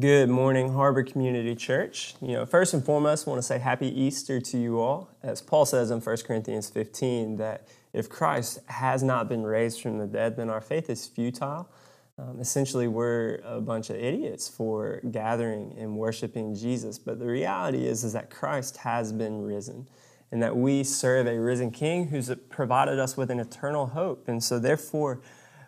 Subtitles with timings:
[0.00, 2.14] Good morning, Harbor Community Church.
[2.22, 5.10] You know, first and foremost, I want to say happy Easter to you all.
[5.22, 9.98] As Paul says in 1 Corinthians 15, that if Christ has not been raised from
[9.98, 11.68] the dead, then our faith is futile.
[12.16, 16.98] Um, essentially, we're a bunch of idiots for gathering and worshiping Jesus.
[16.98, 19.90] But the reality is, is that Christ has been risen
[20.30, 24.26] and that we serve a risen King who's provided us with an eternal hope.
[24.26, 25.20] And so, therefore,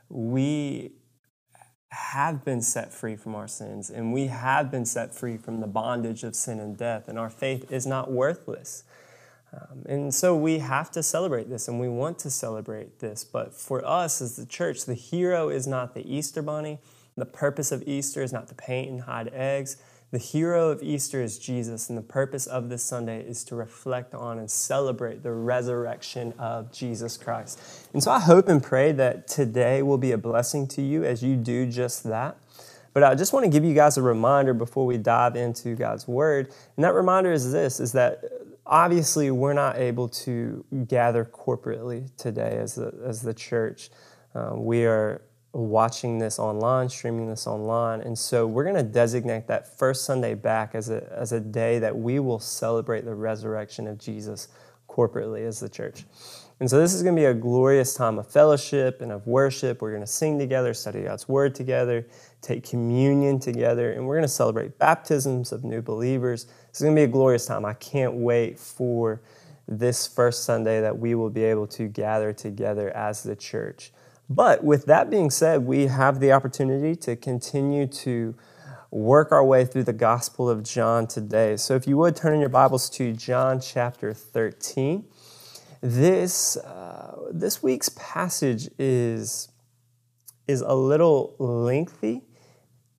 [0.08, 0.92] we
[1.94, 5.66] have been set free from our sins and we have been set free from the
[5.66, 8.84] bondage of sin and death, and our faith is not worthless.
[9.52, 13.24] Um, and so we have to celebrate this and we want to celebrate this.
[13.24, 16.80] But for us as the church, the hero is not the Easter bunny.
[17.16, 19.76] The purpose of Easter is not to paint and hide eggs.
[20.14, 24.14] The hero of Easter is Jesus, and the purpose of this Sunday is to reflect
[24.14, 27.58] on and celebrate the resurrection of Jesus Christ.
[27.92, 31.24] And so I hope and pray that today will be a blessing to you as
[31.24, 32.36] you do just that.
[32.92, 36.06] But I just want to give you guys a reminder before we dive into God's
[36.06, 36.46] word.
[36.76, 38.22] And that reminder is this is that
[38.64, 43.90] obviously we're not able to gather corporately today as the, as the church.
[44.32, 45.22] Um, we are
[45.54, 48.00] watching this online, streaming this online.
[48.00, 51.78] And so we're going to designate that first Sunday back as a, as a day
[51.78, 54.48] that we will celebrate the resurrection of Jesus
[54.88, 56.04] corporately as the church.
[56.60, 59.82] And so this is going to be a glorious time of fellowship and of worship.
[59.82, 62.06] We're going to sing together, study God's word together,
[62.42, 66.44] take communion together, and we're going to celebrate baptisms of new believers.
[66.44, 67.64] This is going to be a glorious time.
[67.64, 69.20] I can't wait for
[69.66, 73.92] this first Sunday that we will be able to gather together as the church.
[74.28, 78.34] But with that being said, we have the opportunity to continue to
[78.90, 81.56] work our way through the Gospel of John today.
[81.56, 85.04] So if you would turn in your Bibles to John chapter 13.
[85.80, 89.48] This, uh, this week's passage is,
[90.46, 92.22] is a little lengthy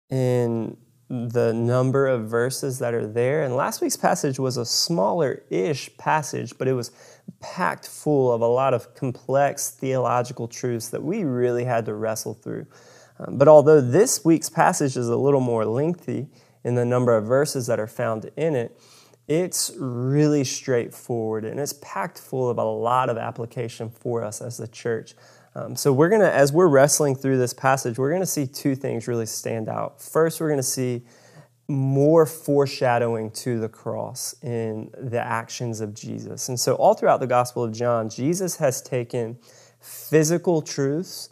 [0.09, 0.77] in
[1.09, 3.43] the number of verses that are there.
[3.43, 6.91] And last week's passage was a smaller ish passage, but it was
[7.39, 12.33] packed full of a lot of complex theological truths that we really had to wrestle
[12.33, 12.65] through.
[13.19, 16.27] Um, but although this week's passage is a little more lengthy
[16.63, 18.79] in the number of verses that are found in it,
[19.27, 24.57] it's really straightforward and it's packed full of a lot of application for us as
[24.57, 25.15] the church.
[25.55, 29.07] Um, so we're gonna, as we're wrestling through this passage, we're gonna see two things
[29.07, 30.01] really stand out.
[30.01, 31.03] First, we're gonna see
[31.67, 36.47] more foreshadowing to the cross in the actions of Jesus.
[36.47, 39.39] And so, all throughout the Gospel of John, Jesus has taken
[39.79, 41.29] physical truths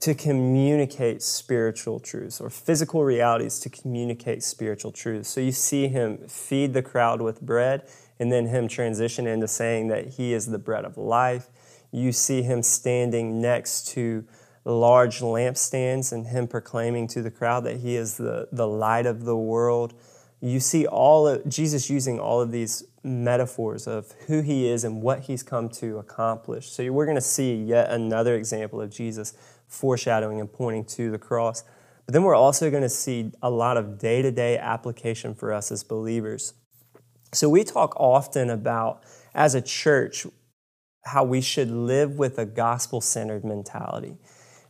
[0.00, 5.28] to communicate spiritual truths or physical realities to communicate spiritual truths.
[5.28, 7.82] So, you see him feed the crowd with bread
[8.18, 11.48] and then him transition into saying that he is the bread of life.
[11.92, 14.24] You see him standing next to
[14.64, 19.24] large lampstands and him proclaiming to the crowd that he is the, the light of
[19.24, 19.94] the world.
[20.40, 25.02] You see all of, Jesus using all of these metaphors of who he is and
[25.02, 26.70] what he's come to accomplish.
[26.70, 29.34] So we're going to see yet another example of Jesus
[29.66, 31.64] foreshadowing and pointing to the cross.
[32.06, 35.52] But then we're also going to see a lot of day to day application for
[35.52, 36.54] us as believers.
[37.32, 39.04] So we talk often about,
[39.34, 40.26] as a church,
[41.04, 44.16] how we should live with a gospel centered mentality.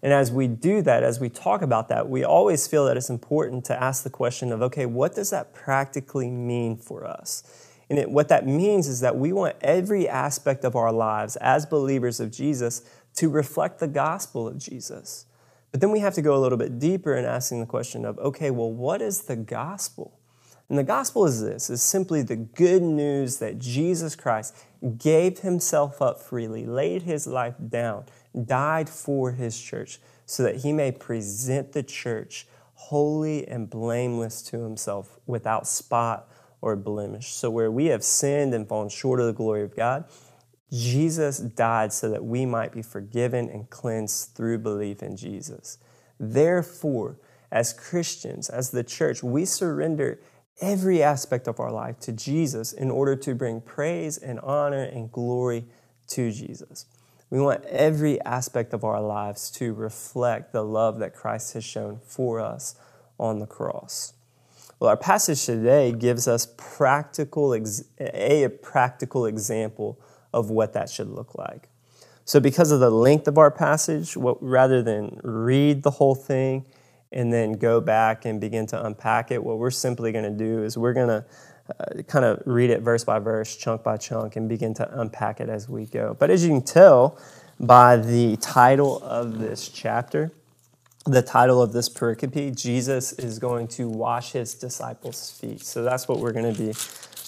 [0.03, 3.11] And as we do that, as we talk about that, we always feel that it's
[3.11, 7.69] important to ask the question of, okay, what does that practically mean for us?
[7.91, 11.67] And it, what that means is that we want every aspect of our lives as
[11.67, 12.83] believers of Jesus
[13.17, 15.27] to reflect the gospel of Jesus.
[15.73, 18.19] But then we have to go a little bit deeper in asking the question of,
[18.19, 20.20] okay, well, what is the gospel?
[20.71, 24.57] And the gospel is this is simply the good news that Jesus Christ
[24.97, 28.05] gave himself up freely, laid his life down,
[28.47, 34.61] died for his church, so that he may present the church holy and blameless to
[34.61, 36.31] himself, without spot
[36.63, 37.33] or blemish.
[37.33, 40.05] So, where we have sinned and fallen short of the glory of God,
[40.73, 45.79] Jesus died so that we might be forgiven and cleansed through belief in Jesus.
[46.19, 47.19] Therefore,
[47.51, 50.21] as Christians, as the church, we surrender
[50.61, 55.11] every aspect of our life to Jesus in order to bring praise and honor and
[55.11, 55.65] glory
[56.09, 56.87] to Jesus.
[57.31, 62.01] We want every aspect of our lives to reflect the love that Christ has shown
[62.05, 62.75] for us
[63.19, 64.15] on the cross.
[64.81, 67.55] Well, our passage today gives us practical
[67.99, 70.01] a practical example
[70.33, 71.69] of what that should look like.
[72.25, 76.65] So, because of the length of our passage, what, rather than read the whole thing
[77.13, 80.63] and then go back and begin to unpack it, what we're simply going to do
[80.63, 81.25] is we're going to
[81.79, 85.41] uh, kind of read it verse by verse, chunk by chunk, and begin to unpack
[85.41, 86.17] it as we go.
[86.19, 87.19] But as you can tell
[87.59, 90.33] by the title of this chapter,
[91.07, 95.63] the title of this pericope, Jesus is going to wash his disciples' feet.
[95.63, 96.75] So that's what we're going to be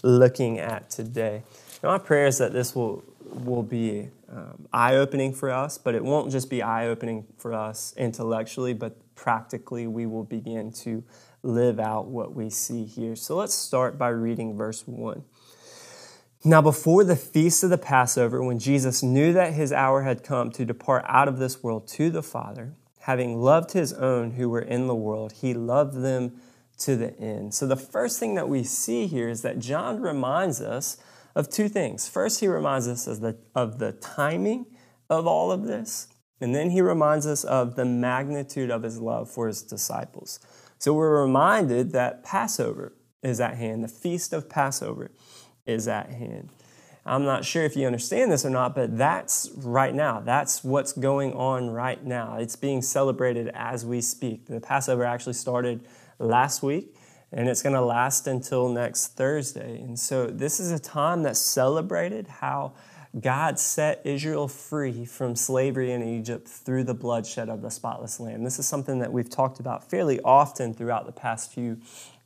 [0.02, 1.42] looking at today.
[1.82, 3.02] And my prayer is that this will,
[3.34, 7.52] will be um, eye opening for us, but it won't just be eye opening for
[7.52, 11.04] us intellectually, but practically we will begin to
[11.42, 13.16] live out what we see here.
[13.16, 15.24] So let's start by reading verse 1.
[16.44, 20.50] Now, before the feast of the Passover, when Jesus knew that his hour had come
[20.52, 24.60] to depart out of this world to the Father, having loved his own who were
[24.60, 26.40] in the world, he loved them
[26.78, 27.54] to the end.
[27.54, 30.96] So, the first thing that we see here is that John reminds us
[31.34, 32.08] of two things.
[32.08, 34.66] First, he reminds us of the, of the timing
[35.08, 36.08] of all of this,
[36.40, 40.40] and then he reminds us of the magnitude of his love for his disciples.
[40.78, 42.92] So, we're reminded that Passover
[43.22, 45.12] is at hand, the feast of Passover
[45.66, 46.50] is at hand.
[47.04, 50.20] I'm not sure if you understand this or not, but that's right now.
[50.20, 52.36] That's what's going on right now.
[52.36, 54.46] It's being celebrated as we speak.
[54.46, 55.84] The Passover actually started
[56.20, 56.94] last week
[57.32, 59.80] and it's going to last until next Thursday.
[59.80, 62.74] And so this is a time that celebrated how
[63.18, 68.44] God set Israel free from slavery in Egypt through the bloodshed of the spotless lamb.
[68.44, 71.78] This is something that we've talked about fairly often throughout the past few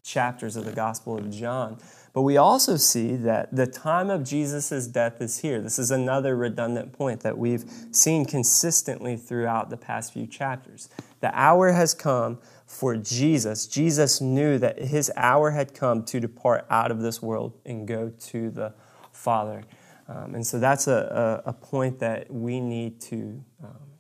[0.05, 1.79] chapters of the Gospel of John.
[2.17, 5.61] But we also see that the time of Jesus' death is here.
[5.61, 10.89] This is another redundant point that we've seen consistently throughout the past few chapters.
[11.21, 13.67] The hour has come for Jesus.
[13.67, 18.09] Jesus knew that his hour had come to depart out of this world and go
[18.09, 18.73] to the
[19.13, 19.63] Father.
[20.09, 23.91] Um, and so that's a, a, a, point that we need to um,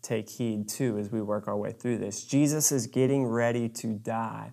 [0.00, 2.24] take heed to as we work our way through this.
[2.24, 4.52] Jesus is getting ready to die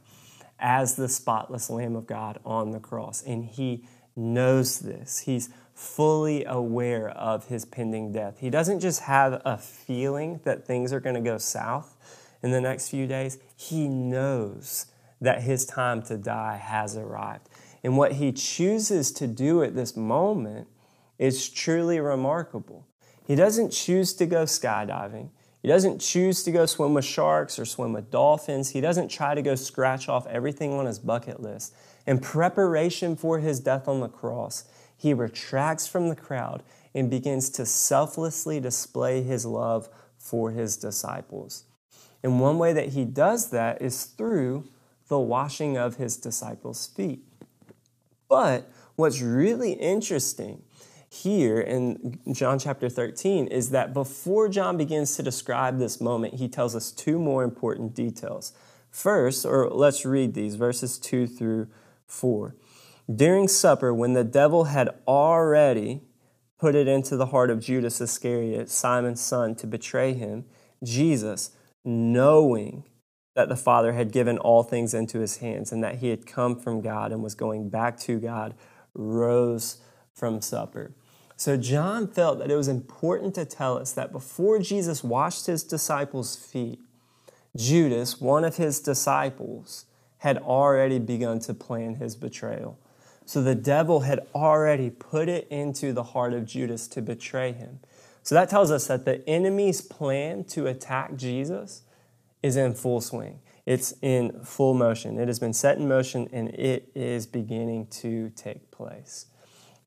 [0.59, 3.21] as the spotless Lamb of God on the cross.
[3.23, 3.85] And he
[4.15, 5.19] knows this.
[5.19, 8.39] He's fully aware of his pending death.
[8.39, 11.95] He doesn't just have a feeling that things are going to go south
[12.45, 14.85] in the next few days, he knows
[15.19, 17.49] that his time to die has arrived.
[17.83, 20.67] And what he chooses to do at this moment
[21.17, 22.85] is truly remarkable.
[23.25, 25.29] He doesn't choose to go skydiving.
[25.65, 28.69] He doesn't choose to go swim with sharks or swim with dolphins.
[28.69, 31.73] He doesn't try to go scratch off everything on his bucket list.
[32.05, 34.65] In preparation for his death on the cross,
[34.95, 36.61] he retracts from the crowd
[36.93, 39.89] and begins to selflessly display his love
[40.19, 41.63] for his disciples.
[42.21, 44.65] And one way that he does that is through
[45.07, 47.23] the washing of his disciples' feet.
[48.29, 50.61] But what's really interesting
[51.23, 56.47] here in John chapter 13 is that before John begins to describe this moment, he
[56.47, 58.53] tells us two more important details.
[58.91, 61.67] First, or let's read these verses 2 through
[62.07, 62.55] 4.
[63.13, 66.01] During supper, when the devil had already
[66.57, 70.45] put it into the heart of Judas Iscariot, Simon's son, to betray him,
[70.83, 71.51] Jesus,
[71.83, 72.83] knowing
[73.35, 76.59] that the Father had given all things into his hands and that he had come
[76.59, 78.55] from God and was going back to God,
[78.93, 79.77] rose
[80.13, 80.93] from supper.
[81.37, 85.63] So John felt that it was important to tell us that before Jesus washed his
[85.63, 86.79] disciples' feet,
[87.55, 89.85] Judas, one of his disciples,
[90.19, 92.79] had already begun to plan his betrayal.
[93.25, 97.79] So the devil had already put it into the heart of Judas to betray him.
[98.23, 101.83] So that tells us that the enemy's plan to attack Jesus
[102.41, 103.39] is in full swing.
[103.65, 105.19] It's in full motion.
[105.19, 109.27] It has been set in motion and it is beginning to take place.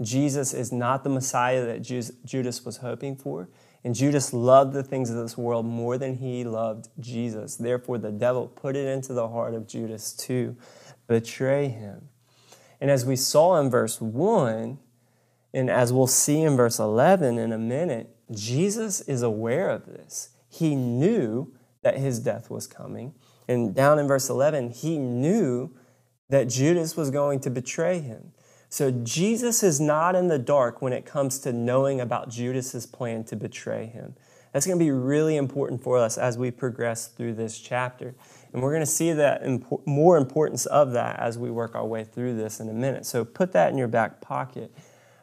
[0.00, 1.82] Jesus is not the Messiah that
[2.24, 3.48] Judas was hoping for.
[3.84, 7.56] And Judas loved the things of this world more than he loved Jesus.
[7.56, 10.56] Therefore, the devil put it into the heart of Judas to
[11.06, 12.08] betray him.
[12.80, 14.78] And as we saw in verse 1,
[15.54, 20.30] and as we'll see in verse 11 in a minute, Jesus is aware of this.
[20.48, 23.14] He knew that his death was coming.
[23.48, 25.74] And down in verse 11, he knew
[26.28, 28.32] that Judas was going to betray him.
[28.68, 33.24] So Jesus is not in the dark when it comes to knowing about Judas's plan
[33.24, 34.14] to betray him.
[34.52, 38.14] That's going to be really important for us as we progress through this chapter.
[38.52, 41.86] And we're going to see that impo- more importance of that as we work our
[41.86, 43.06] way through this in a minute.
[43.06, 44.74] So put that in your back pocket.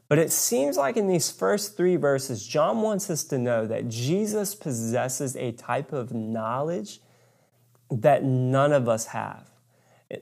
[0.08, 3.90] But it seems like in these first three verses, John wants us to know that
[3.90, 7.00] Jesus possesses a type of knowledge
[7.90, 9.50] that none of us have.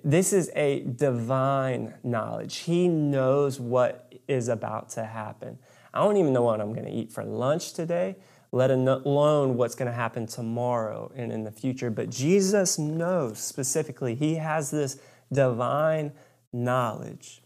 [0.04, 2.58] This is a divine knowledge.
[2.60, 5.60] He knows what is about to happen.
[5.94, 8.16] I don't even know what I'm going to eat for lunch today,
[8.52, 11.90] let alone what's going to happen tomorrow and in the future.
[11.90, 15.00] But Jesus knows specifically, He has this
[15.32, 16.13] divine
[16.54, 17.42] knowledge.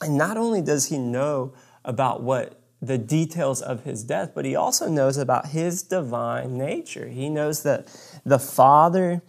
[0.00, 1.52] And not only does He know
[1.84, 7.08] about what the details of his death, but he also knows about his divine nature.
[7.08, 7.88] He knows that
[8.24, 9.22] the Father,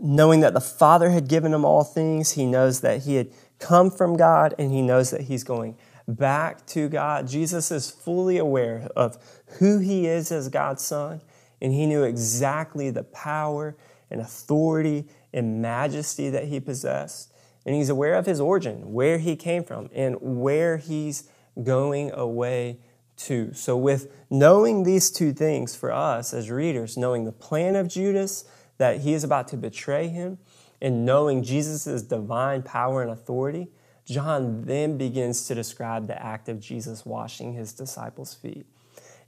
[0.00, 3.90] knowing that the Father had given him all things, he knows that he had come
[3.90, 5.76] from God and he knows that he's going
[6.06, 7.28] back to God.
[7.28, 9.16] Jesus is fully aware of
[9.58, 11.20] who he is as God's Son,
[11.60, 13.76] and he knew exactly the power
[14.10, 17.32] and authority and majesty that he possessed.
[17.64, 21.28] And he's aware of his origin, where he came from, and where he's
[21.60, 22.78] going away
[23.16, 23.52] to.
[23.54, 28.44] So, with knowing these two things for us as readers, knowing the plan of Judas,
[28.78, 30.38] that he is about to betray him,
[30.80, 33.68] and knowing Jesus' divine power and authority,
[34.04, 38.66] John then begins to describe the act of Jesus washing his disciples' feet.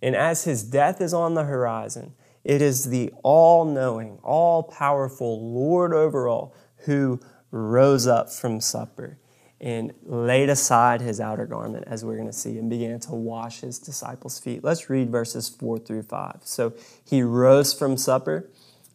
[0.01, 2.15] And as his death is on the horizon,
[2.45, 9.19] it is the all knowing, all powerful Lord over all who rose up from supper
[9.61, 13.61] and laid aside his outer garment, as we're going to see, and began to wash
[13.61, 14.63] his disciples' feet.
[14.63, 16.43] Let's read verses 4 through 5.
[16.45, 16.75] So
[17.05, 18.49] he rose from supper,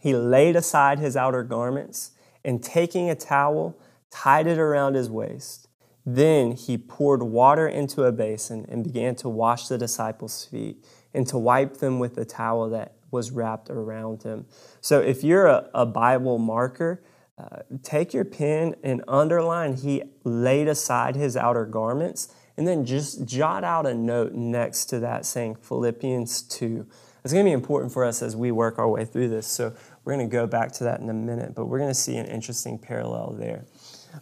[0.04, 2.12] he laid aside his outer garments,
[2.44, 3.80] and taking a towel,
[4.12, 5.70] tied it around his waist.
[6.06, 10.84] Then he poured water into a basin and began to wash the disciples' feet
[11.14, 14.46] and to wipe them with the towel that was wrapped around him.
[14.82, 17.02] So if you're a, a Bible marker,
[17.38, 23.24] uh, take your pen and underline, he laid aside his outer garments, and then just
[23.24, 26.86] jot out a note next to that saying Philippians 2.
[27.24, 29.48] It's going to be important for us as we work our way through this.
[29.48, 31.96] So we're going to go back to that in a minute, but we're going to
[31.96, 33.66] see an interesting parallel there.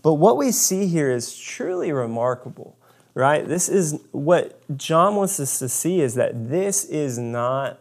[0.04, 2.78] But what we see here is truly remarkable,
[3.14, 3.48] right?
[3.48, 7.80] This is what John wants us to see is that this is not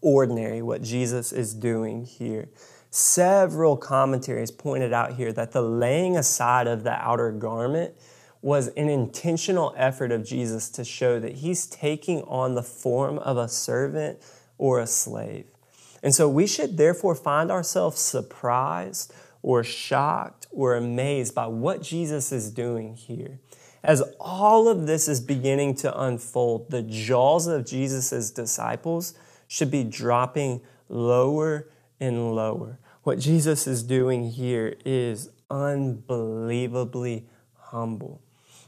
[0.00, 2.48] ordinary what Jesus is doing here.
[2.90, 7.94] Several commentaries pointed out here that the laying aside of the outer garment
[8.40, 13.36] was an intentional effort of Jesus to show that he's taking on the form of
[13.36, 14.20] a servant
[14.56, 15.46] or a slave.
[16.02, 19.12] And so we should therefore find ourselves surprised
[19.42, 23.38] or shocked or amazed by what Jesus is doing here.
[23.82, 29.14] As all of this is beginning to unfold, the jaws of Jesus' disciples
[29.46, 31.68] should be dropping lower
[32.00, 32.78] and lower.
[33.02, 37.26] What Jesus is doing here is unbelievably
[37.56, 38.20] humble.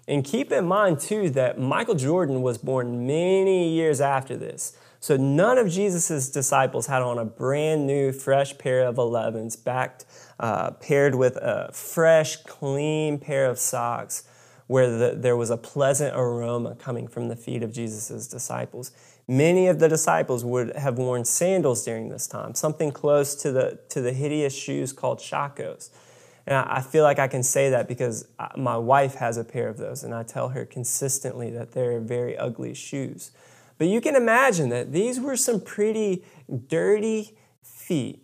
[0.08, 4.76] And keep in mind, too, that Michael Jordan was born many years after this.
[5.00, 10.04] So none of Jesus' disciples had on a brand new, fresh pair of 11s, backed,
[10.38, 14.24] uh, paired with a fresh, clean pair of socks,
[14.66, 18.92] where the, there was a pleasant aroma coming from the feet of Jesus' disciples.
[19.26, 23.78] Many of the disciples would have worn sandals during this time, something close to the,
[23.88, 25.88] to the hideous shoes called Chacos.
[26.46, 29.78] And I feel like I can say that because my wife has a pair of
[29.78, 33.30] those, and I tell her consistently that they're very ugly shoes.
[33.80, 36.22] But you can imagine that these were some pretty
[36.66, 38.22] dirty feet,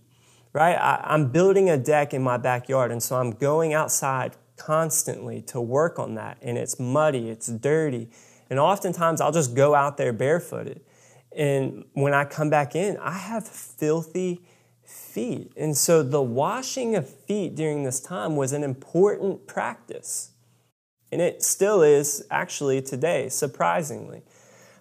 [0.53, 0.75] right?
[0.75, 5.59] I, am building a deck in my backyard, and so I'm going outside constantly to
[5.59, 8.11] work on that, and it's muddy, it's dirty.
[8.51, 10.83] And oftentimes I'll just go out there barefooted.
[11.35, 14.43] And when I come back in, I have filthy
[14.85, 15.53] feet.
[15.57, 20.33] And so the washing of feet during this time was an important practice.
[21.11, 24.21] And it still is actually today, surprisingly.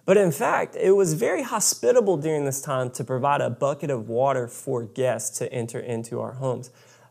[0.06, 4.08] But in fact, it was very hospitable during this time to provide a bucket of
[4.08, 6.70] water for guests to enter into our homes.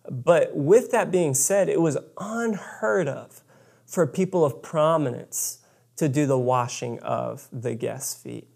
[0.10, 3.44] But with that being said, it was unheard of
[3.86, 5.60] for people of prominence
[5.98, 8.48] to do the washing of the guests' feet.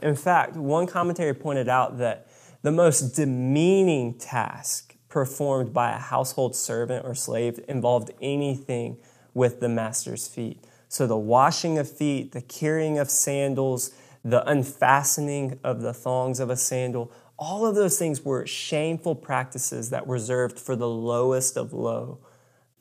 [0.00, 2.28] In fact, one commentary pointed out that
[2.62, 8.98] the most demeaning task performed by a household servant or slave involved anything
[9.34, 10.62] with the master's feet.
[10.88, 13.92] So, the washing of feet, the carrying of sandals,
[14.24, 19.90] the unfastening of the thongs of a sandal, all of those things were shameful practices
[19.90, 22.18] that were reserved for the lowest of low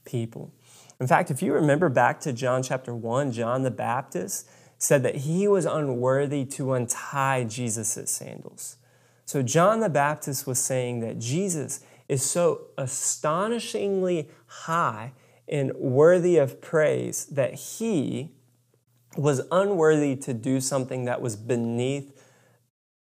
[0.04, 0.52] people.
[1.00, 4.50] In fact, if you remember back to John chapter 1, John the Baptist
[4.80, 8.78] said that he was unworthy to untie Jesus' sandals.
[9.26, 15.12] So John the Baptist was saying that Jesus is so astonishingly high
[15.48, 18.32] and worthy of praise that he
[19.16, 22.14] was unworthy to do something that was beneath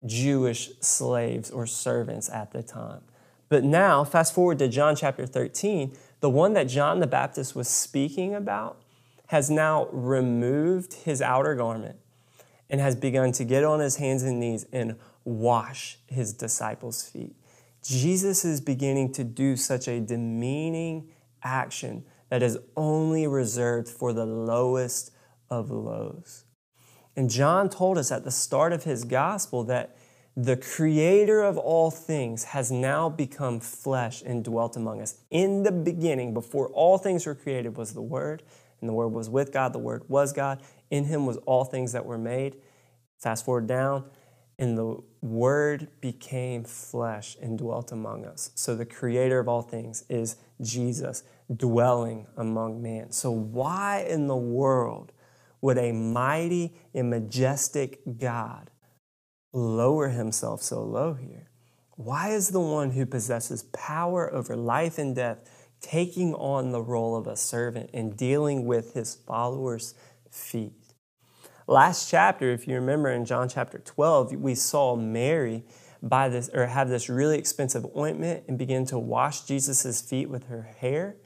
[0.06, 3.02] Jewish slaves or servants at the time.
[3.50, 7.68] But now, fast forward to John chapter 13, the one that John the Baptist was
[7.68, 8.82] speaking about
[9.28, 11.98] has now removed his outer garment
[12.70, 17.36] and has begun to get on his hands and knees and wash his disciples' feet.
[17.84, 21.10] Jesus is beginning to do such a demeaning
[21.44, 25.12] action that is only reserved for the lowest
[25.50, 26.46] of lows.
[27.14, 29.98] And John told us at the start of his gospel that
[30.38, 35.16] the creator of all things has now become flesh and dwelt among us.
[35.30, 38.44] In the beginning, before all things were created, was the Word,
[38.80, 40.62] and the Word was with God, the Word was God.
[40.90, 42.56] In him was all things that were made.
[43.18, 44.06] Fast forward down,
[44.58, 48.52] and the Word became flesh and dwelt among us.
[48.56, 51.24] So the creator of all things is Jesus
[51.56, 53.12] dwelling among man.
[53.12, 55.12] So, why in the world
[55.62, 58.70] would a mighty and majestic God
[59.54, 61.50] lower himself so low here?
[61.96, 65.50] Why is the one who possesses power over life and death
[65.82, 69.94] taking on the role of a servant and dealing with his followers'
[70.30, 70.74] feet?
[71.68, 75.64] Last chapter, if you remember in John chapter 12, we saw Mary
[76.02, 80.48] buy this or have this really expensive ointment and begin to wash Jesus' feet with
[80.48, 81.18] her hair.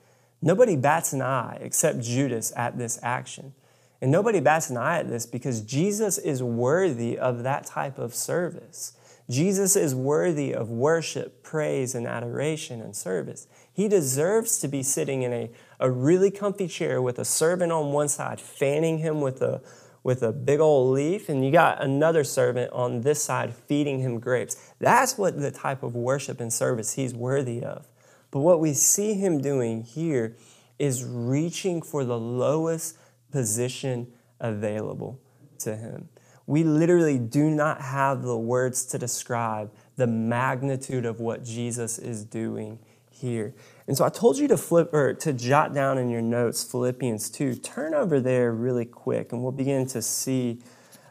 [0.42, 3.54] Nobody bats an eye except Judas at this action.
[4.02, 8.14] And nobody bats an eye at this because Jesus is worthy of that type of
[8.14, 8.94] service.
[9.30, 13.48] Jesus is worthy of worship, praise, and adoration and service.
[13.74, 15.50] He deserves to be sitting in a,
[15.80, 19.62] a really comfy chair with a servant on one side, fanning him with a,
[20.04, 24.20] with a big old leaf, and you got another servant on this side feeding him
[24.20, 24.56] grapes.
[24.80, 27.88] That's what the type of worship and service he's worthy of.
[28.36, 30.36] But what we see him doing here
[30.78, 32.98] is reaching for the lowest
[33.32, 34.12] position
[34.42, 35.22] available
[35.60, 36.10] to him.
[36.46, 42.26] We literally do not have the words to describe the magnitude of what Jesus is
[42.26, 43.56] doing here.
[43.88, 47.30] And so I told you to flip or to jot down in your notes Philippians
[47.30, 47.56] 2.
[47.56, 50.60] Turn over there really quick and we'll begin to see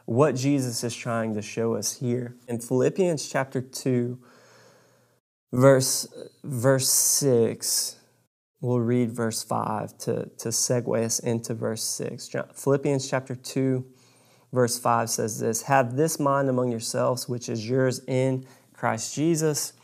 [0.04, 2.36] what Jesus is trying to show us here.
[2.48, 4.18] In Philippians chapter 2
[5.54, 6.06] verse
[6.42, 7.96] verse 6
[8.64, 12.30] We'll read verse 5 to, to segue us into verse 6.
[12.54, 13.84] Philippians chapter 2,
[14.54, 19.74] verse 5 says this Have this mind among yourselves, which is yours in Christ Jesus,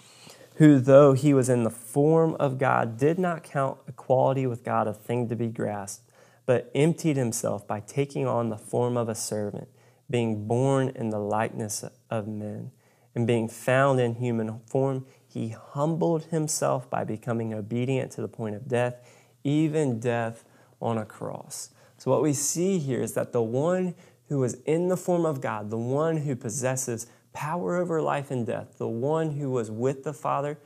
[0.54, 4.88] who, though he was in the form of God, did not count equality with God
[4.88, 6.10] a thing to be grasped,
[6.46, 9.68] but emptied himself by taking on the form of a servant,
[10.08, 12.70] being born in the likeness of men.
[13.14, 18.56] And being found in human form, he humbled himself by becoming obedient to the point
[18.56, 18.96] of death,
[19.44, 20.44] even death
[20.82, 21.70] on a cross.
[21.98, 23.94] So, what we see here is that the one
[24.28, 28.44] who was in the form of God, the one who possesses power over life and
[28.44, 30.58] death, the one who was with the Father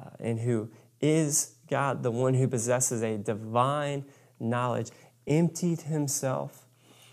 [0.00, 0.70] uh, and who
[1.00, 4.04] is God, the one who possesses a divine
[4.40, 4.90] knowledge,
[5.26, 6.66] emptied himself,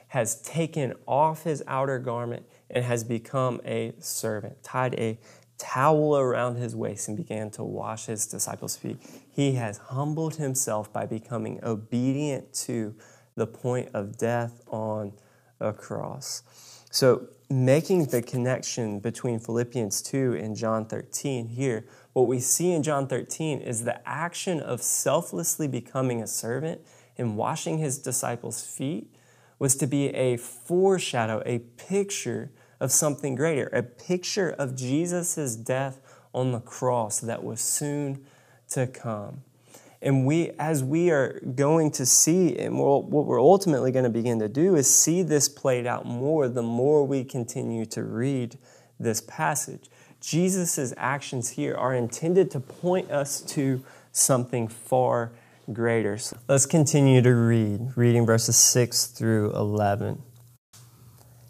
[0.09, 5.17] has taken off his outer garment, and has become a servant, tied a
[5.57, 8.97] towel around his waist and began to wash his disciples' feet.
[9.29, 12.95] He has humbled himself by becoming obedient to
[13.35, 15.13] the point of death on
[15.59, 16.43] a cross.
[16.91, 22.83] So, making the connection between Philippians 2 and John 13 here, what we see in
[22.83, 26.81] John 13 is the action of selflessly becoming a servant
[27.17, 29.13] and washing his disciples' feet
[29.59, 35.99] was to be a foreshadow, a picture of something greater, a picture of Jesus' death
[36.33, 38.25] on the cross that was soon
[38.69, 39.41] to come.
[40.01, 44.39] And we, as we are going to see, and what we're ultimately going to begin
[44.39, 48.57] to do is see this played out more the more we continue to read
[48.99, 49.89] this passage.
[50.21, 55.31] Jesus' actions here are intended to point us to something far
[55.73, 56.17] greater.
[56.17, 60.21] So let's continue to read, reading verses 6 through 11.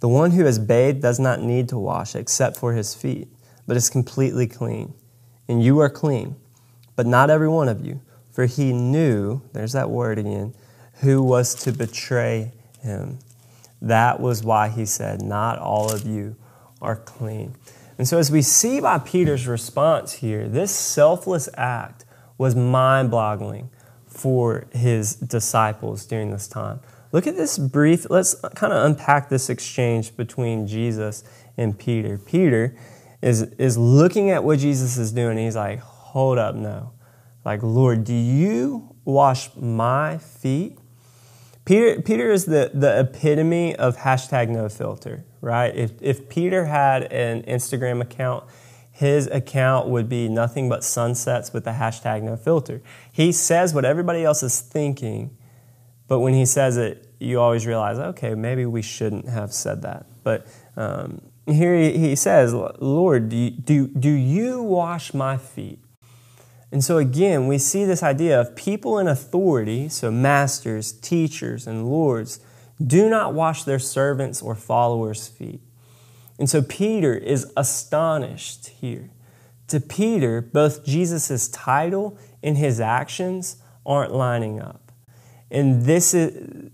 [0.00, 3.28] the one who has bathed does not need to wash except for his feet,
[3.66, 4.94] but is completely clean.
[5.48, 6.36] And you are clean,
[6.94, 8.00] but not every one of you.
[8.30, 10.54] For he knew, there's that word again,
[11.00, 13.18] who was to betray him.
[13.80, 16.36] That was why he said, Not all of you
[16.80, 17.54] are clean.
[17.96, 22.04] And so, as we see by Peter's response here, this selfless act
[22.36, 23.70] was mind boggling
[24.06, 26.80] for his disciples during this time.
[27.10, 31.24] Look at this brief, let's kind of unpack this exchange between Jesus
[31.56, 32.18] and Peter.
[32.18, 32.76] Peter
[33.22, 36.92] is, is looking at what Jesus is doing, he's like, Hold up, no.
[37.44, 40.78] Like, Lord, do you wash my feet?
[41.64, 45.74] Peter, Peter is the, the epitome of hashtag no filter, right?
[45.76, 48.44] If, if Peter had an Instagram account,
[48.90, 52.82] his account would be nothing but sunsets with the hashtag no filter.
[53.12, 55.36] He says what everybody else is thinking,
[56.08, 60.06] but when he says it, you always realize, okay, maybe we shouldn't have said that.
[60.24, 65.80] But um, here he, he says, Lord, do you, do, do you wash my feet?
[66.70, 71.86] And so again, we see this idea of people in authority, so masters, teachers, and
[71.86, 72.40] lords,
[72.84, 75.60] do not wash their servants' or followers' feet.
[76.38, 79.10] And so Peter is astonished here.
[79.68, 84.87] To Peter, both Jesus' title and his actions aren't lining up.
[85.50, 86.70] And this is,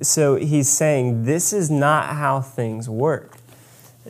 [0.00, 3.36] so he's saying, this is not how things work.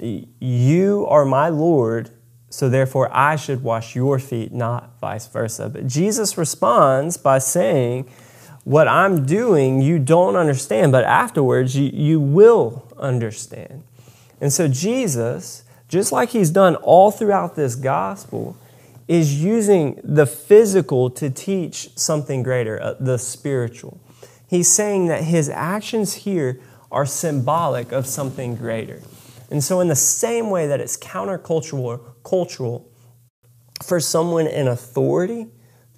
[0.00, 2.10] You are my Lord,
[2.48, 5.68] so therefore I should wash your feet, not vice versa.
[5.68, 8.08] But Jesus responds by saying,
[8.62, 13.84] What I'm doing, you don't understand, but afterwards you, you will understand.
[14.40, 18.56] And so Jesus, just like he's done all throughout this gospel,
[19.06, 24.00] is using the physical to teach something greater, uh, the spiritual.
[24.54, 26.60] He's saying that his actions here
[26.92, 29.02] are symbolic of something greater.
[29.50, 32.88] And so, in the same way that it's countercultural cultural
[33.82, 35.48] for someone in authority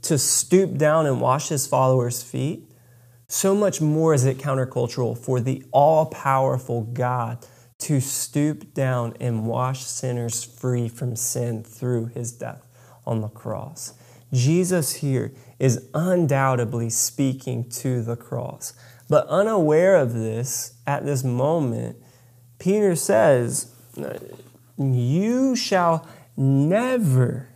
[0.00, 2.62] to stoop down and wash his followers' feet,
[3.28, 7.44] so much more is it countercultural for the all powerful God
[7.80, 12.66] to stoop down and wash sinners free from sin through his death
[13.04, 13.92] on the cross.
[14.32, 18.74] Jesus here is undoubtedly speaking to the cross.
[19.08, 21.96] But unaware of this at this moment,
[22.58, 23.72] Peter says,
[24.76, 27.48] You shall never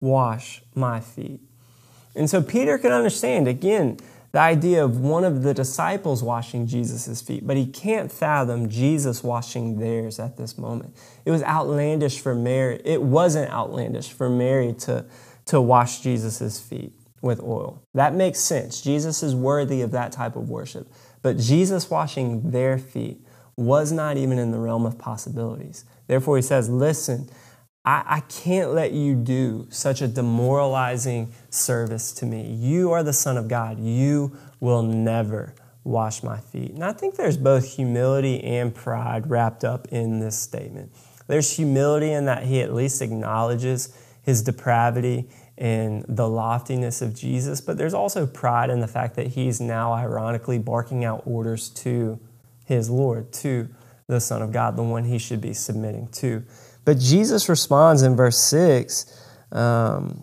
[0.00, 1.40] wash my feet.
[2.14, 3.98] And so Peter can understand, again,
[4.32, 9.22] the idea of one of the disciples washing Jesus' feet, but he can't fathom Jesus
[9.22, 10.94] washing theirs at this moment.
[11.24, 12.80] It was outlandish for Mary.
[12.84, 15.06] It wasn't outlandish for Mary to,
[15.46, 17.82] to wash Jesus' feet with oil.
[17.94, 18.80] That makes sense.
[18.80, 20.88] Jesus is worthy of that type of worship.
[21.22, 23.20] But Jesus washing their feet
[23.56, 25.84] was not even in the realm of possibilities.
[26.06, 27.28] Therefore, he says, Listen,
[27.84, 32.52] I, I can't let you do such a demoralizing service to me.
[32.52, 33.80] You are the Son of God.
[33.80, 35.54] You will never
[35.84, 36.72] wash my feet.
[36.72, 40.92] And I think there's both humility and pride wrapped up in this statement.
[41.26, 45.28] There's humility in that he at least acknowledges his depravity
[45.58, 49.92] and the loftiness of Jesus, but there's also pride in the fact that he's now
[49.92, 52.20] ironically barking out orders to
[52.64, 53.68] his Lord, to
[54.06, 56.44] the Son of God, the one he should be submitting to.
[56.84, 60.22] But Jesus responds in verse 6 um,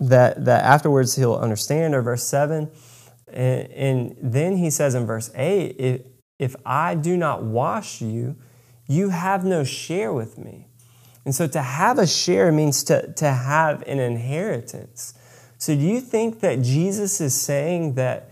[0.00, 2.70] that, that afterwards he'll understand, or verse 7.
[3.28, 6.00] And, and then he says in verse 8, if,
[6.38, 8.36] if I do not wash you,
[8.88, 10.68] you have no share with me.
[11.24, 15.14] And so to have a share means to, to have an inheritance.
[15.58, 18.30] So do you think that Jesus is saying that,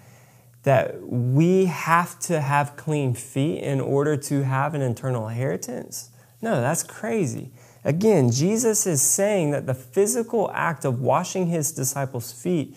[0.64, 6.10] that we have to have clean feet in order to have an eternal inheritance?
[6.42, 7.50] No, that's crazy.
[7.84, 12.76] Again, Jesus is saying that the physical act of washing his disciples' feet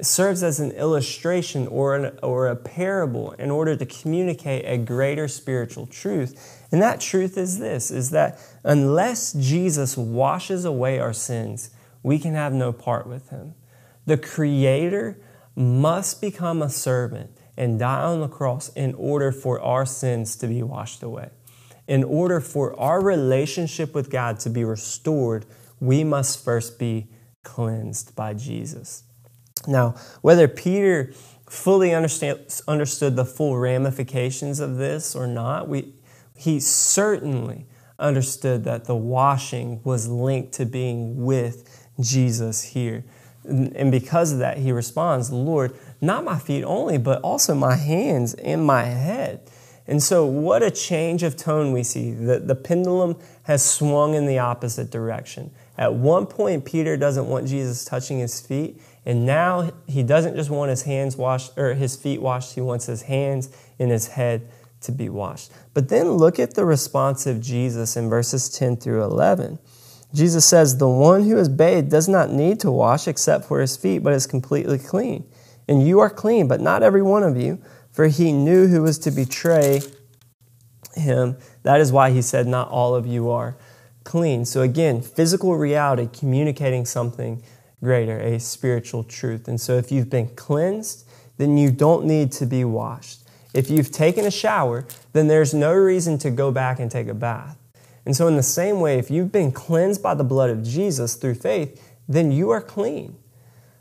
[0.00, 5.26] serves as an illustration or, an, or a parable in order to communicate a greater
[5.26, 6.66] spiritual truth.
[6.70, 11.70] And that truth is this is that unless Jesus washes away our sins,
[12.02, 13.54] we can have no part with him.
[14.04, 15.18] The creator
[15.54, 20.46] must become a servant and die on the cross in order for our sins to
[20.46, 21.30] be washed away
[21.88, 25.46] in order for our relationship with God to be restored,
[25.80, 27.08] we must first be
[27.44, 29.04] cleansed by Jesus.
[29.66, 31.12] Now, whether Peter
[31.48, 35.92] fully understood the full ramifications of this or not, we,
[36.36, 37.66] he certainly
[37.98, 43.04] understood that the washing was linked to being with Jesus here.
[43.44, 48.34] And because of that, he responds, Lord, not my feet only, but also my hands
[48.34, 49.40] and my head.
[49.86, 52.10] And so, what a change of tone we see.
[52.10, 55.52] The, the pendulum has swung in the opposite direction.
[55.78, 60.50] At one point, Peter doesn't want Jesus touching his feet, and now he doesn't just
[60.50, 64.48] want his hands washed or his feet washed, he wants his hands and his head
[64.82, 65.52] to be washed.
[65.72, 69.58] But then look at the response of Jesus in verses 10 through 11.
[70.12, 73.76] Jesus says, The one who is bathed does not need to wash except for his
[73.76, 75.24] feet, but is completely clean.
[75.66, 77.62] And you are clean, but not every one of you
[77.96, 79.80] for he knew who was to betray
[80.94, 81.38] him.
[81.62, 83.56] That is why he said, Not all of you are
[84.04, 84.44] clean.
[84.44, 87.42] So, again, physical reality communicating something
[87.86, 89.48] greater, a spiritual truth.
[89.48, 91.06] And so, if you've been cleansed,
[91.38, 93.20] then you don't need to be washed.
[93.54, 97.14] If you've taken a shower, then there's no reason to go back and take a
[97.14, 97.56] bath.
[98.04, 101.14] And so, in the same way, if you've been cleansed by the blood of Jesus
[101.14, 103.16] through faith, then you are clean.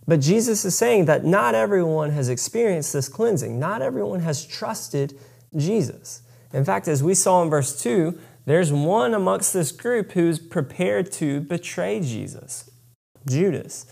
[0.08, 3.60] But Jesus is saying that not everyone has experienced this cleansing.
[3.60, 5.18] Not everyone has trusted
[5.56, 6.22] Jesus.
[6.54, 11.12] In fact, as we saw in verse 2, there's one amongst this group who's prepared
[11.14, 12.70] to betray Jesus
[13.28, 13.88] Judas.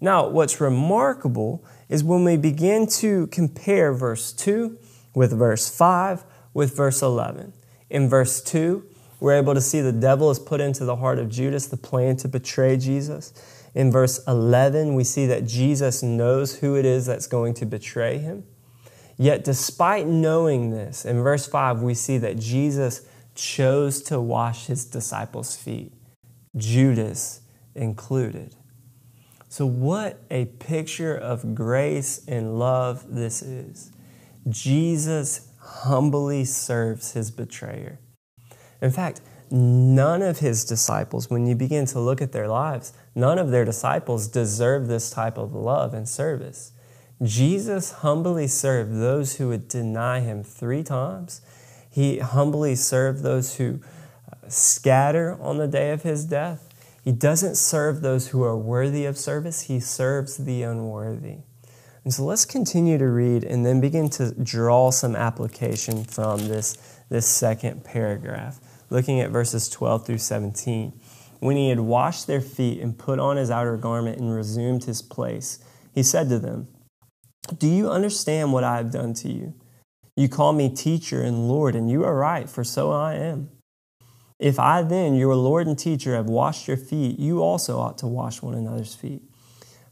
[0.00, 4.78] Now, what's remarkable is when we begin to compare verse 2
[5.14, 7.52] with verse 5 with verse 11.
[7.90, 8.84] In verse 2,
[9.20, 12.16] we're able to see the devil is put into the heart of Judas, the plan
[12.16, 13.32] to betray Jesus.
[13.74, 18.18] In verse 11, we see that Jesus knows who it is that's going to betray
[18.18, 18.44] him.
[19.18, 24.84] Yet, despite knowing this, in verse 5, we see that Jesus chose to wash his
[24.84, 25.92] disciples' feet,
[26.56, 27.40] Judas
[27.74, 28.54] included.
[29.56, 33.90] So, what a picture of grace and love this is.
[34.50, 37.98] Jesus humbly serves his betrayer.
[38.82, 43.38] In fact, none of his disciples, when you begin to look at their lives, none
[43.38, 46.72] of their disciples deserve this type of love and service.
[47.22, 51.40] Jesus humbly served those who would deny him three times.
[51.88, 53.80] He humbly served those who
[54.30, 56.65] uh, scatter on the day of his death.
[57.06, 61.36] He doesn't serve those who are worthy of service, he serves the unworthy.
[62.02, 66.76] And so let's continue to read and then begin to draw some application from this,
[67.08, 68.58] this second paragraph,
[68.90, 70.98] looking at verses 12 through 17.
[71.38, 75.00] When he had washed their feet and put on his outer garment and resumed his
[75.00, 75.60] place,
[75.94, 76.66] he said to them,
[77.56, 79.54] Do you understand what I have done to you?
[80.16, 83.50] You call me teacher and Lord, and you are right, for so I am.
[84.38, 88.06] If I then, your Lord and teacher, have washed your feet, you also ought to
[88.06, 89.22] wash one another's feet.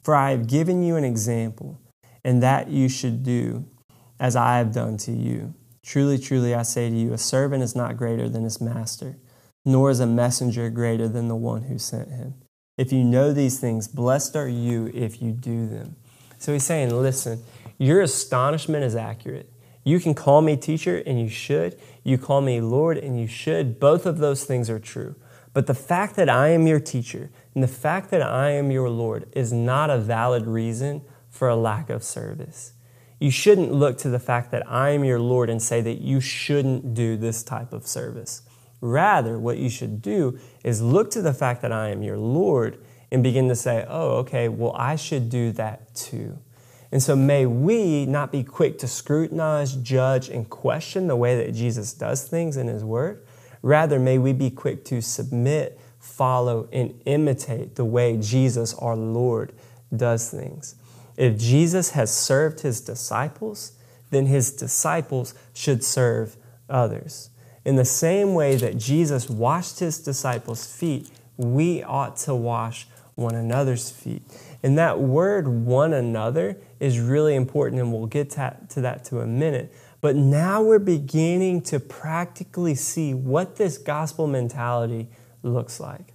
[0.03, 1.81] For I have given you an example
[2.23, 3.65] and that you should do
[4.21, 5.55] as I have done to you.
[5.83, 9.17] Truly, truly, I say to you, a servant is not greater than his master,
[9.65, 12.35] nor is a messenger greater than the one who sent him.
[12.77, 15.97] If you know these things, blessed are you if you do them.
[16.39, 17.43] So he's saying, listen,
[17.79, 19.51] your astonishment is accurate.
[19.85, 21.79] You can call me teacher, and you should.
[22.03, 23.79] You call me Lord, and you should.
[23.79, 25.15] Both of those things are true.
[25.53, 28.91] But the fact that I am your teacher and the fact that I am your
[28.91, 32.73] Lord is not a valid reason for a lack of service.
[33.21, 36.21] You shouldn't look to the fact that I am your Lord and say that you
[36.21, 38.43] shouldn't do this type of service.
[38.81, 42.85] Rather, what you should do is look to the fact that I am your Lord
[43.13, 46.39] and begin to say, oh, okay, well, I should do that too.
[46.95, 51.53] And so may we not be quick to scrutinize, judge, and question the way that
[51.53, 53.27] Jesus does things in His Word.
[53.63, 59.53] Rather, may we be quick to submit, follow, and imitate the way Jesus, our Lord,
[59.97, 60.77] does things.
[61.17, 63.73] If Jesus has served his disciples,
[64.11, 66.37] then his disciples should serve
[66.71, 67.31] others.
[67.65, 73.35] In the same way that Jesus washed his disciples' feet, we ought to wash one
[73.35, 74.23] another's feet.
[74.65, 79.27] And that word one another is really important, and we'll get to that to a
[79.27, 79.73] minute.
[80.01, 85.09] But now we're beginning to practically see what this gospel mentality
[85.43, 86.15] looks like.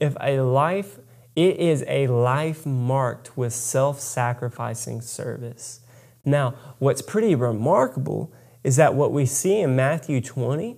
[0.00, 0.98] If a life
[1.34, 5.80] it is a life marked with self sacrificing service.
[6.24, 10.76] Now, what's pretty remarkable is that what we see in Matthew 20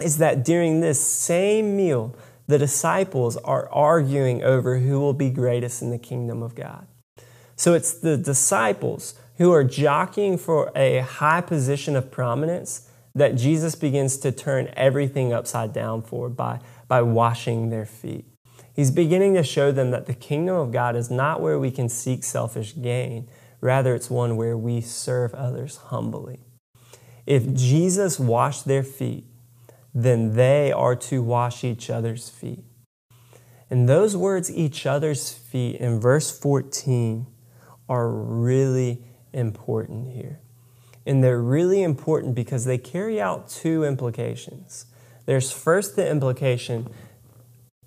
[0.00, 2.16] is that during this same meal,
[2.48, 6.86] the disciples are arguing over who will be greatest in the kingdom of God.
[7.54, 13.74] So it's the disciples who are jockeying for a high position of prominence that Jesus
[13.74, 18.24] begins to turn everything upside down for by, by washing their feet.
[18.74, 21.88] He's beginning to show them that the kingdom of God is not where we can
[21.88, 23.28] seek selfish gain,
[23.60, 26.38] rather, it's one where we serve others humbly.
[27.26, 29.24] If Jesus washed their feet,
[30.04, 32.64] then they are to wash each other's feet.
[33.68, 37.26] And those words, each other's feet, in verse 14,
[37.88, 40.40] are really important here.
[41.04, 44.86] And they're really important because they carry out two implications.
[45.26, 46.88] There's first the implication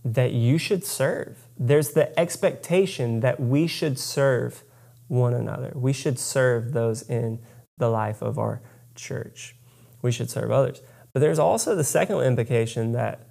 [0.03, 1.37] that you should serve.
[1.57, 4.63] There's the expectation that we should serve
[5.07, 5.71] one another.
[5.75, 7.39] We should serve those in
[7.77, 8.61] the life of our
[8.95, 9.55] church.
[10.01, 10.81] We should serve others.
[11.13, 13.27] But there's also the second implication that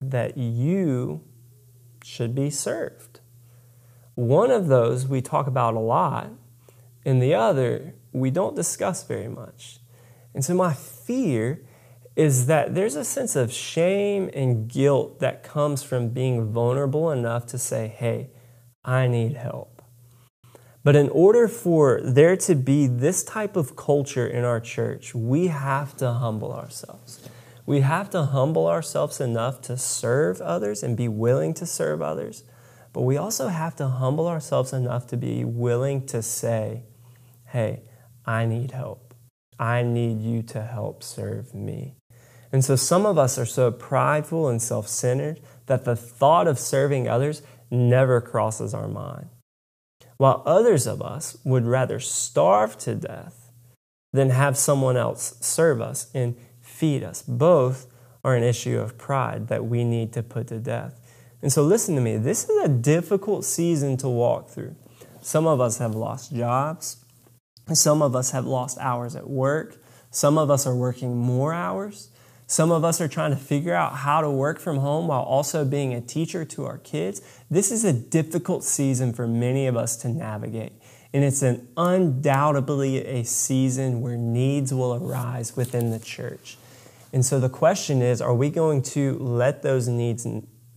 [0.00, 1.24] that you
[2.04, 3.20] should be served.
[4.14, 6.30] One of those we talk about a lot,
[7.04, 9.80] and the other we don't discuss very much.
[10.34, 11.64] And so my fear
[12.14, 17.46] is that there's a sense of shame and guilt that comes from being vulnerable enough
[17.46, 18.30] to say, hey,
[18.84, 19.75] I need help.
[20.86, 25.48] But in order for there to be this type of culture in our church, we
[25.48, 27.28] have to humble ourselves.
[27.66, 32.44] We have to humble ourselves enough to serve others and be willing to serve others.
[32.92, 36.84] But we also have to humble ourselves enough to be willing to say,
[37.46, 37.82] hey,
[38.24, 39.12] I need help.
[39.58, 41.96] I need you to help serve me.
[42.52, 46.60] And so some of us are so prideful and self centered that the thought of
[46.60, 49.30] serving others never crosses our mind.
[50.16, 53.52] While others of us would rather starve to death
[54.12, 57.22] than have someone else serve us and feed us.
[57.22, 57.86] Both
[58.24, 61.00] are an issue of pride that we need to put to death.
[61.42, 64.74] And so, listen to me, this is a difficult season to walk through.
[65.20, 67.04] Some of us have lost jobs.
[67.72, 69.76] Some of us have lost hours at work.
[70.10, 72.10] Some of us are working more hours.
[72.48, 75.64] Some of us are trying to figure out how to work from home while also
[75.64, 77.20] being a teacher to our kids.
[77.50, 80.72] This is a difficult season for many of us to navigate.
[81.12, 86.56] And it's an undoubtedly a season where needs will arise within the church.
[87.12, 90.26] And so the question is are we going to let those needs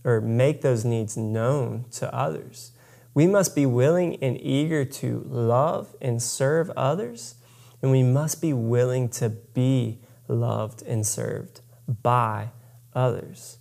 [0.02, 2.72] or make those needs known to others?
[3.12, 7.34] We must be willing and eager to love and serve others,
[7.82, 10.00] and we must be willing to be
[10.30, 11.60] loved and served
[12.02, 12.50] by
[12.94, 13.58] others.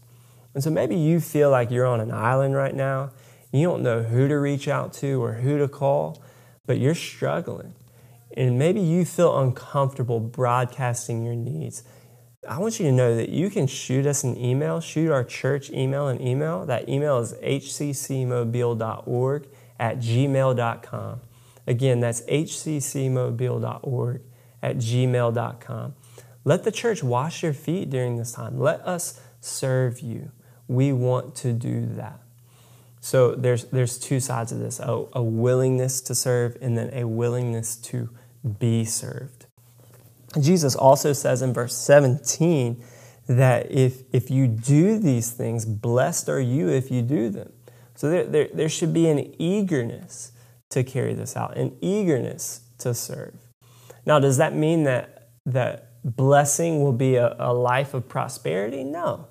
[0.53, 3.11] And so maybe you feel like you're on an island right now.
[3.51, 6.21] You don't know who to reach out to or who to call,
[6.65, 7.73] but you're struggling.
[8.35, 11.83] And maybe you feel uncomfortable broadcasting your needs.
[12.47, 15.71] I want you to know that you can shoot us an email, shoot our church
[15.71, 16.63] email an email.
[16.65, 19.47] That email is hccmobile.org
[19.79, 21.21] at gmail.com.
[21.67, 24.21] Again, that's hccmobile.org
[24.61, 25.95] at gmail.com.
[26.43, 28.59] Let the church wash your feet during this time.
[28.59, 30.31] Let us serve you.
[30.67, 32.19] We want to do that.
[33.01, 37.07] So there's, there's two sides of this a, a willingness to serve and then a
[37.07, 38.09] willingness to
[38.59, 39.45] be served.
[40.39, 42.83] Jesus also says in verse 17
[43.27, 47.51] that if, if you do these things, blessed are you if you do them.
[47.95, 50.31] So there, there, there should be an eagerness
[50.69, 53.35] to carry this out, an eagerness to serve.
[54.05, 58.83] Now, does that mean that, that blessing will be a, a life of prosperity?
[58.83, 59.27] No.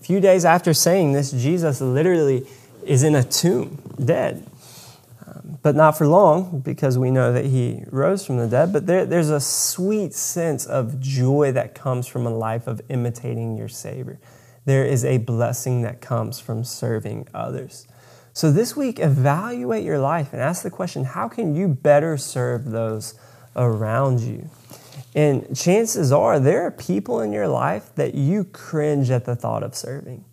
[0.00, 2.46] A few days after saying this, Jesus literally
[2.84, 4.46] is in a tomb, dead
[5.26, 8.72] um, but not for long because we know that he rose from the dead.
[8.72, 13.56] But there, there's a sweet sense of joy that comes from a life of imitating
[13.56, 14.18] your Savior.
[14.64, 17.86] There is a blessing that comes from serving others.
[18.32, 22.70] So this week, evaluate your life and ask the question how can you better serve
[22.70, 23.14] those
[23.56, 24.48] around you?
[25.14, 29.62] And chances are there are people in your life that you cringe at the thought
[29.62, 30.24] of serving.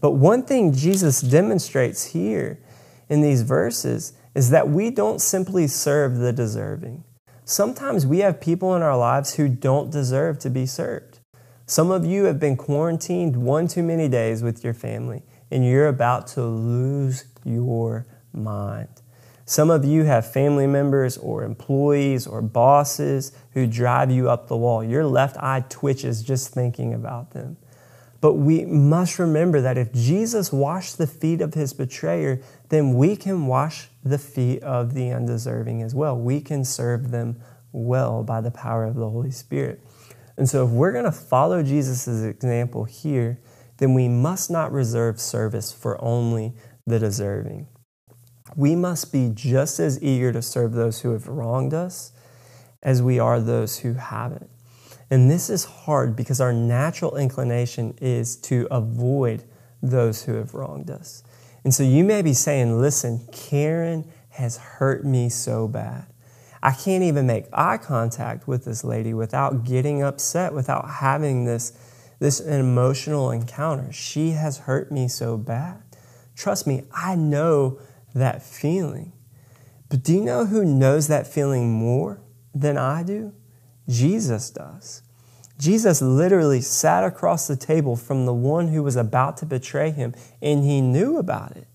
[0.00, 2.60] But one thing Jesus demonstrates here
[3.08, 7.04] in these verses is that we don't simply serve the deserving.
[7.44, 11.18] Sometimes we have people in our lives who don't deserve to be served.
[11.66, 15.88] Some of you have been quarantined one too many days with your family, and you're
[15.88, 19.01] about to lose your mind.
[19.52, 24.56] Some of you have family members or employees or bosses who drive you up the
[24.56, 24.82] wall.
[24.82, 27.58] Your left eye twitches just thinking about them.
[28.22, 33.14] But we must remember that if Jesus washed the feet of his betrayer, then we
[33.14, 36.16] can wash the feet of the undeserving as well.
[36.16, 37.38] We can serve them
[37.72, 39.84] well by the power of the Holy Spirit.
[40.38, 43.38] And so, if we're going to follow Jesus' example here,
[43.76, 46.54] then we must not reserve service for only
[46.86, 47.66] the deserving.
[48.56, 52.12] We must be just as eager to serve those who have wronged us
[52.82, 54.50] as we are those who haven't.
[55.10, 59.44] And this is hard because our natural inclination is to avoid
[59.82, 61.22] those who have wronged us.
[61.64, 66.06] And so you may be saying, listen, Karen has hurt me so bad.
[66.62, 71.72] I can't even make eye contact with this lady without getting upset, without having this,
[72.20, 73.92] this emotional encounter.
[73.92, 75.82] She has hurt me so bad.
[76.36, 77.80] Trust me, I know
[78.14, 79.12] that feeling.
[79.88, 82.20] But do you know who knows that feeling more
[82.54, 83.34] than I do?
[83.88, 85.02] Jesus does.
[85.58, 90.14] Jesus literally sat across the table from the one who was about to betray him,
[90.40, 91.68] and he knew about it.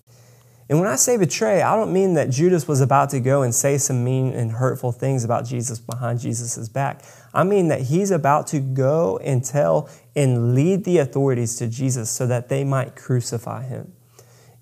[0.68, 3.54] And when I say betray, I don't mean that Judas was about to go and
[3.54, 7.02] say some mean and hurtful things about Jesus behind Jesus' back.
[7.32, 12.10] I mean that he's about to go and tell and lead the authorities to Jesus
[12.10, 13.92] so that they might crucify him.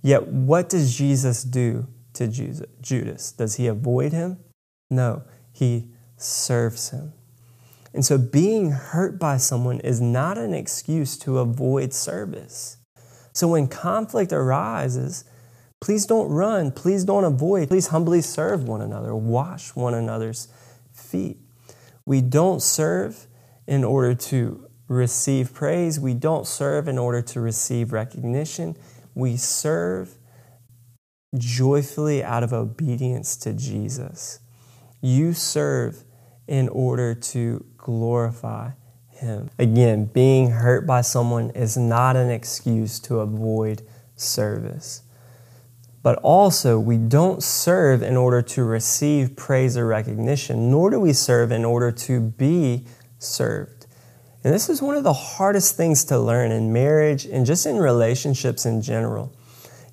[0.07, 3.33] Yet, what does Jesus do to Judas?
[3.33, 4.39] Does he avoid him?
[4.89, 7.13] No, he serves him.
[7.93, 12.77] And so being hurt by someone is not an excuse to avoid service.
[13.33, 15.25] So when conflict arises
[15.81, 16.73] Please don't run.
[16.73, 17.69] Please don't avoid.
[17.69, 19.15] Please humbly serve one another.
[19.15, 20.49] Wash one another's
[20.93, 21.39] feet.
[22.05, 23.27] We don't serve
[23.67, 26.01] in order to receive praise.
[26.01, 28.77] We don't serve in order to receive recognition.
[29.17, 30.19] We serve
[31.37, 34.41] joyfully out of obedience to Jesus.
[35.01, 36.05] You serve
[36.47, 38.73] in order to glorify
[39.09, 39.51] Him.
[39.59, 43.83] Again, being hurt by someone is not an excuse to avoid
[44.17, 45.03] service.
[46.03, 51.13] But also, we don't serve in order to receive praise or recognition, nor do we
[51.13, 52.87] serve in order to be
[53.19, 53.76] served.
[54.47, 57.79] And this is one of the hardest things to learn in marriage and just in
[57.79, 59.33] relationships in general.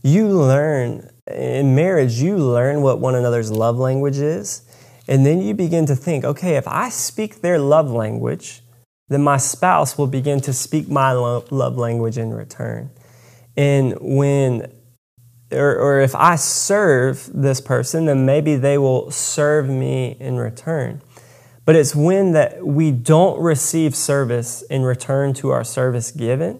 [0.03, 4.61] You learn, in marriage, you learn what one another's love language is.
[5.07, 8.61] And then you begin to think, okay, if I speak their love language,
[9.07, 12.91] then my spouse will begin to speak my love language in return.
[13.57, 14.71] And when
[15.51, 21.01] or, or if I serve this person, then maybe they will serve me in return.
[21.66, 26.59] But it's when that we don't receive service in return to our service given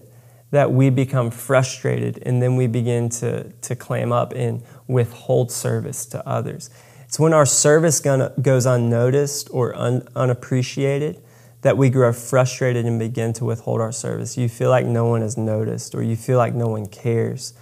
[0.50, 6.06] that we become frustrated and then we begin to, to clam up and withhold service
[6.06, 6.70] to others.
[7.04, 11.22] It's when our service goes unnoticed or un, unappreciated
[11.62, 14.36] that we grow frustrated and begin to withhold our service.
[14.36, 17.52] You feel like no one has noticed or you feel like no one cares.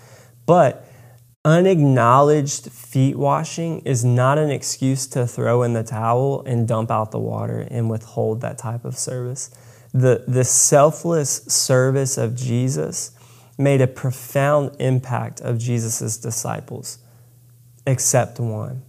[0.45, 0.86] But
[1.45, 7.11] Unacknowledged feet washing is not an excuse to throw in the towel and dump out
[7.11, 9.51] the water and withhold that type of service.
[9.93, 13.11] The, the selfless service of Jesus
[13.59, 16.99] made a profound impact of Jesus' disciples,
[17.88, 18.82] except one.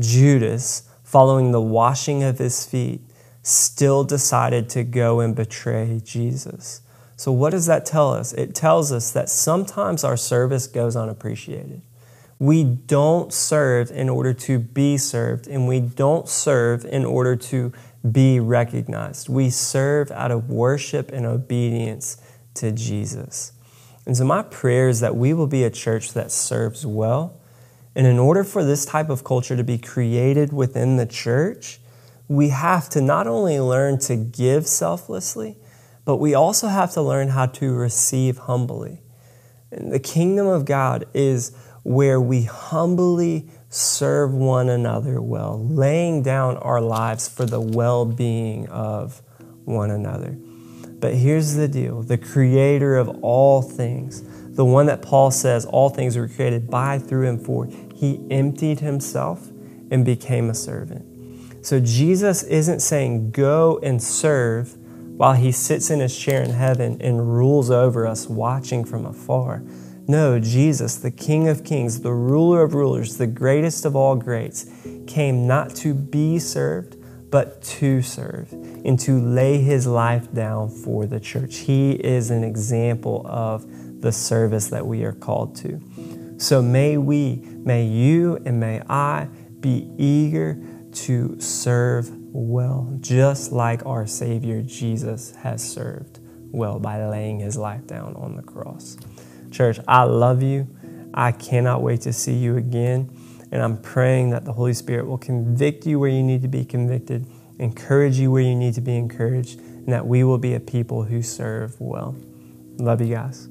[0.00, 3.02] Judas, following the washing of his feet,
[3.42, 6.80] still decided to go and betray Jesus.
[7.16, 8.32] So, what does that tell us?
[8.32, 11.82] It tells us that sometimes our service goes unappreciated.
[12.38, 17.72] We don't serve in order to be served, and we don't serve in order to
[18.10, 19.28] be recognized.
[19.28, 22.18] We serve out of worship and obedience
[22.54, 23.52] to Jesus.
[24.06, 27.40] And so, my prayer is that we will be a church that serves well.
[27.94, 31.80] And in order for this type of culture to be created within the church,
[32.28, 35.56] we have to not only learn to give selflessly,
[36.04, 39.02] but we also have to learn how to receive humbly.
[39.70, 41.56] And the kingdom of God is
[41.88, 48.68] where we humbly serve one another well, laying down our lives for the well being
[48.68, 49.22] of
[49.64, 50.36] one another.
[51.00, 54.22] But here's the deal the creator of all things,
[54.54, 58.80] the one that Paul says all things were created by, through, and for, he emptied
[58.80, 59.48] himself
[59.90, 61.64] and became a servant.
[61.64, 64.76] So Jesus isn't saying go and serve
[65.16, 69.62] while he sits in his chair in heaven and rules over us watching from afar.
[70.10, 74.64] No, Jesus, the King of Kings, the ruler of rulers, the greatest of all greats,
[75.06, 76.96] came not to be served,
[77.30, 81.58] but to serve and to lay his life down for the church.
[81.58, 83.66] He is an example of
[84.00, 85.78] the service that we are called to.
[86.38, 89.28] So may we, may you, and may I
[89.60, 90.58] be eager
[90.90, 97.86] to serve well, just like our Savior Jesus has served well by laying his life
[97.86, 98.96] down on the cross.
[99.50, 100.68] Church, I love you.
[101.14, 103.10] I cannot wait to see you again.
[103.50, 106.64] And I'm praying that the Holy Spirit will convict you where you need to be
[106.64, 107.26] convicted,
[107.58, 111.04] encourage you where you need to be encouraged, and that we will be a people
[111.04, 112.14] who serve well.
[112.76, 113.48] Love you guys.